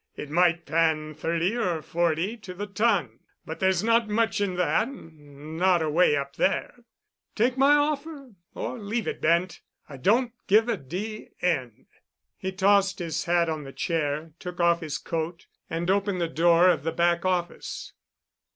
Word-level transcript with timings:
It 0.15 0.31
might 0.31 0.65
pan 0.65 1.13
thirty 1.13 1.55
or 1.55 1.83
forty 1.83 2.35
to 2.35 2.55
the 2.55 2.65
ton, 2.65 3.19
but 3.45 3.59
there's 3.59 3.83
not 3.83 4.09
much 4.09 4.41
in 4.41 4.55
that—not 4.55 5.81
away 5.83 6.15
up 6.15 6.37
there. 6.37 6.73
Take 7.35 7.55
my 7.55 7.75
offer—or 7.75 8.79
leave 8.79 9.07
it, 9.07 9.21
Bent. 9.21 9.61
I 9.87 9.97
don't 9.97 10.31
give 10.47 10.67
a 10.69 10.77
d—n." 10.77 11.85
He 12.35 12.51
tossed 12.51 12.97
his 12.97 13.25
hat 13.25 13.47
on 13.47 13.63
the 13.63 13.71
chair, 13.71 14.31
took 14.39 14.59
off 14.59 14.79
his 14.81 14.97
coat, 14.97 15.45
and 15.69 15.87
opened 15.91 16.19
the 16.19 16.27
door 16.27 16.67
of 16.71 16.81
the 16.81 16.91
back 16.91 17.23
office. 17.23 17.93